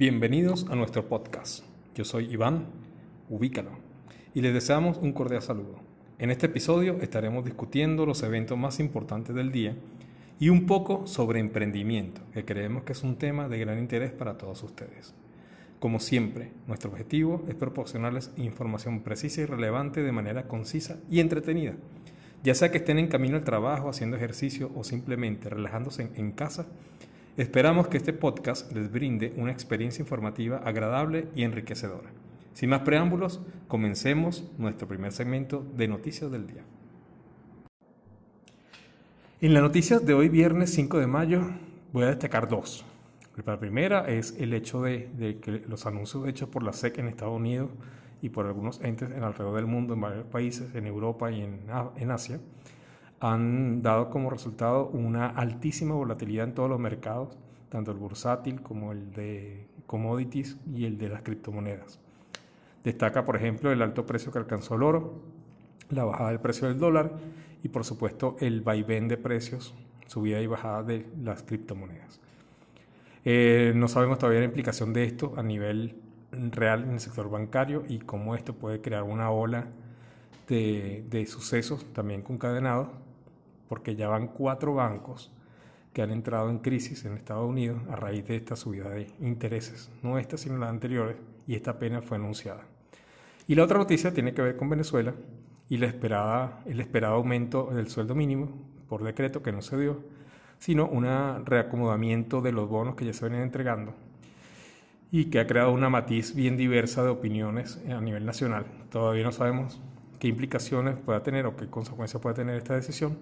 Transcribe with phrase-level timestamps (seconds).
[0.00, 1.62] Bienvenidos a nuestro podcast.
[1.94, 2.64] Yo soy Iván,
[3.28, 3.72] ubícalo,
[4.32, 5.78] y les deseamos un cordial saludo.
[6.18, 9.76] En este episodio estaremos discutiendo los eventos más importantes del día
[10.38, 14.38] y un poco sobre emprendimiento, que creemos que es un tema de gran interés para
[14.38, 15.12] todos ustedes.
[15.80, 21.74] Como siempre, nuestro objetivo es proporcionarles información precisa y relevante de manera concisa y entretenida.
[22.42, 26.68] Ya sea que estén en camino al trabajo, haciendo ejercicio o simplemente relajándose en casa,
[27.36, 32.10] Esperamos que este podcast les brinde una experiencia informativa agradable y enriquecedora.
[32.54, 36.64] Sin más preámbulos, comencemos nuestro primer segmento de Noticias del Día.
[39.40, 41.42] En las noticias de hoy, viernes 5 de mayo,
[41.92, 42.84] voy a destacar dos.
[43.46, 47.36] La primera es el hecho de, que los anuncios hechos por la SEC en Estados
[47.36, 47.70] Unidos
[48.20, 51.60] y por algunos entes en alrededor del mundo, en varios países, en Europa y en,
[51.96, 52.40] en Asia,
[53.20, 57.36] han dado como resultado una altísima volatilidad en todos los mercados,
[57.68, 62.00] tanto el bursátil como el de commodities y el de las criptomonedas.
[62.82, 65.20] Destaca, por ejemplo, el alto precio que alcanzó el oro,
[65.90, 67.12] la bajada del precio del dólar
[67.62, 69.74] y, por supuesto, el vaivén de precios,
[70.06, 72.20] subida y bajada de las criptomonedas.
[73.26, 75.94] Eh, no sabemos todavía la implicación de esto a nivel
[76.32, 79.66] real en el sector bancario y cómo esto puede crear una ola
[80.48, 82.88] de, de sucesos también concadenados
[83.70, 85.30] porque ya van cuatro bancos
[85.92, 89.92] que han entrado en crisis en Estados Unidos a raíz de esta subida de intereses,
[90.02, 92.66] no esta sino las anteriores, y esta pena fue anunciada.
[93.46, 95.14] Y la otra noticia tiene que ver con Venezuela
[95.68, 98.48] y la esperada, el esperado aumento del sueldo mínimo
[98.88, 100.02] por decreto que no se dio,
[100.58, 101.04] sino un
[101.46, 103.94] reacomodamiento de los bonos que ya se venían entregando
[105.12, 108.66] y que ha creado una matiz bien diversa de opiniones a nivel nacional.
[108.90, 109.80] Todavía no sabemos
[110.18, 113.16] qué implicaciones pueda tener o qué consecuencias puede tener esta decisión,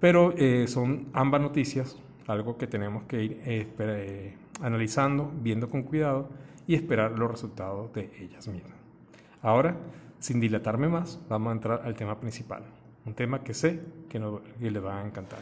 [0.00, 5.82] pero eh, son ambas noticias, algo que tenemos que ir eh, eh, analizando, viendo con
[5.82, 6.28] cuidado
[6.66, 8.74] y esperar los resultados de ellas mismas.
[9.42, 9.76] Ahora,
[10.18, 12.62] sin dilatarme más, vamos a entrar al tema principal,
[13.04, 15.40] un tema que sé que, no, que les va a encantar.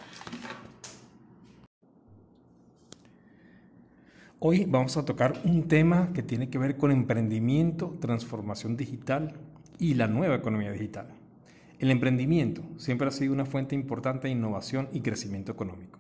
[4.47, 9.33] Hoy vamos a tocar un tema que tiene que ver con emprendimiento, transformación digital
[9.79, 11.09] y la nueva economía digital.
[11.81, 15.99] El emprendimiento siempre ha sido una fuente importante de innovación y crecimiento económico.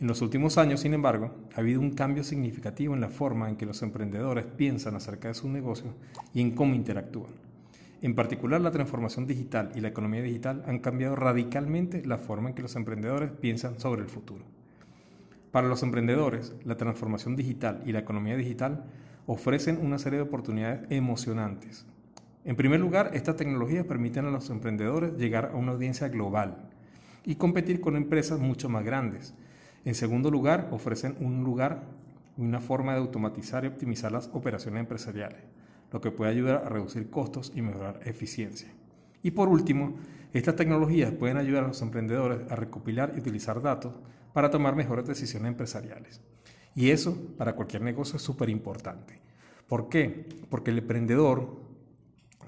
[0.00, 3.56] En los últimos años, sin embargo, ha habido un cambio significativo en la forma en
[3.56, 5.92] que los emprendedores piensan acerca de sus negocios
[6.32, 7.32] y en cómo interactúan.
[8.00, 12.54] En particular, la transformación digital y la economía digital han cambiado radicalmente la forma en
[12.54, 14.46] que los emprendedores piensan sobre el futuro.
[15.50, 18.84] Para los emprendedores, la transformación digital y la economía digital
[19.26, 21.84] ofrecen una serie de oportunidades emocionantes
[22.44, 26.70] en primer lugar, estas tecnologías permiten a los emprendedores llegar a una audiencia global
[27.24, 29.34] y competir con empresas mucho más grandes.
[29.84, 31.82] En segundo lugar, ofrecen un lugar,
[32.38, 35.40] una forma de automatizar y optimizar las operaciones empresariales,
[35.92, 38.68] lo que puede ayudar a reducir costos y mejorar eficiencia.
[39.22, 39.96] Y por último,
[40.32, 43.92] estas tecnologías pueden ayudar a los emprendedores a recopilar y utilizar datos
[44.32, 46.22] para tomar mejores decisiones empresariales.
[46.74, 49.20] Y eso para cualquier negocio es súper importante.
[49.68, 50.26] ¿Por qué?
[50.48, 51.69] Porque el emprendedor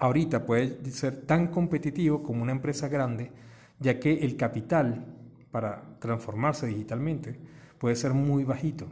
[0.02, 3.30] ahorita puede ser tan competitivo como una empresa grande,
[3.78, 5.06] ya que el capital
[5.52, 7.38] para transformarse digitalmente
[7.78, 8.88] puede ser muy bajito.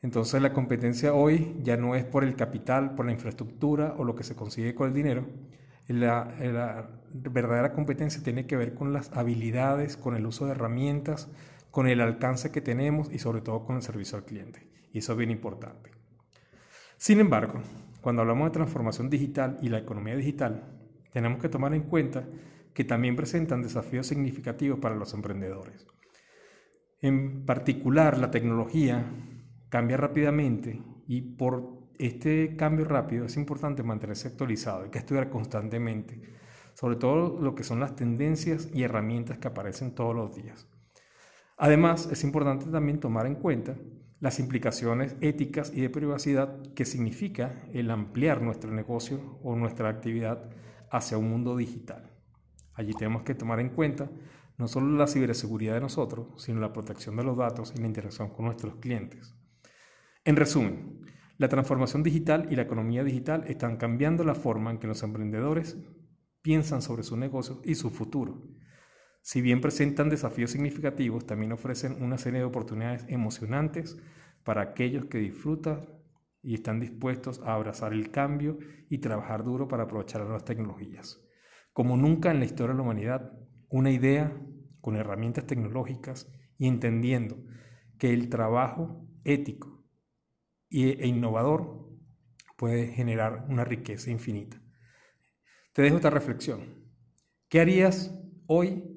[0.00, 4.14] Entonces la competencia hoy ya no es por el capital, por la infraestructura o lo
[4.14, 5.26] que se consigue con el dinero.
[5.88, 11.28] La, verdadera competencia tiene que ver con las habilidades, con el uso de herramientas,
[11.70, 14.66] con el alcance que tenemos y sobre todo con el servicio al cliente.
[14.94, 15.90] Y eso es bien importante.
[16.96, 17.60] Sin embargo,
[18.00, 20.62] cuando hablamos de transformación digital y la economía digital,
[21.12, 22.26] tenemos que tomar en cuenta
[22.72, 25.86] que también presentan desafíos significativos para los emprendedores.
[27.00, 29.04] En particular, la tecnología
[29.68, 36.20] cambia rápidamente y por este cambio rápido es importante mantenerse actualizado, hay que estudiar constantemente,
[36.74, 40.66] sobre todo lo que son las tendencias y herramientas que aparecen todos los días.
[41.58, 43.76] Además, es importante también tomar en cuenta
[44.20, 50.50] las implicaciones éticas y de privacidad que significa el ampliar nuestro negocio o nuestra actividad
[50.90, 52.12] hacia un mundo digital.
[52.74, 54.10] Allí tenemos que tomar en cuenta
[54.58, 58.28] no solo la ciberseguridad de nosotros, sino la protección de los datos y la interacción
[58.28, 59.34] con nuestros clientes.
[60.22, 61.00] En resumen,
[61.38, 65.78] la transformación digital y la economía digital están cambiando la forma en que los emprendedores
[66.42, 68.42] piensan sobre su negocio y su futuro.
[69.22, 73.98] Si bien presentan desafíos significativos, también ofrecen una serie de oportunidades emocionantes
[74.44, 75.88] para aquellos que disfrutan
[76.42, 78.58] y están dispuestos a abrazar el cambio
[78.88, 81.20] y trabajar duro para aprovechar las nuevas tecnologías.
[81.72, 83.32] Como nunca en la historia de la humanidad,
[83.68, 84.36] una idea
[84.80, 87.36] con herramientas tecnológicas y entendiendo
[87.98, 89.84] que el trabajo ético
[90.70, 91.90] e innovador
[92.56, 94.60] puede generar una riqueza infinita.
[95.72, 96.60] Te dejo esta reflexión.
[97.48, 98.14] ¿Qué harías
[98.46, 98.89] hoy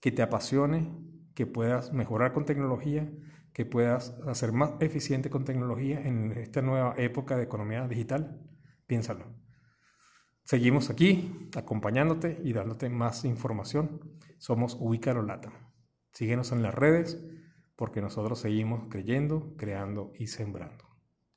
[0.00, 0.90] que te apasione,
[1.34, 3.10] que puedas mejorar con tecnología,
[3.52, 8.40] que puedas hacer más eficiente con tecnología en esta nueva época de economía digital?
[8.86, 9.26] Piénsalo.
[10.44, 14.18] Seguimos aquí acompañándote y dándote más información.
[14.38, 15.52] Somos Ubícalo Lata.
[16.12, 17.22] Síguenos en las redes
[17.76, 20.87] porque nosotros seguimos creyendo, creando y sembrando.